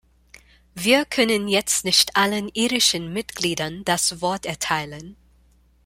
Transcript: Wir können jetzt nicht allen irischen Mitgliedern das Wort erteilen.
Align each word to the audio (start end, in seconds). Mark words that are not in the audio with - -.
Wir 0.73 1.05
können 1.05 1.47
jetzt 1.47 1.85
nicht 1.85 2.15
allen 2.17 2.49
irischen 2.55 3.13
Mitgliedern 3.13 3.83
das 3.85 4.19
Wort 4.19 4.47
erteilen. 4.47 5.15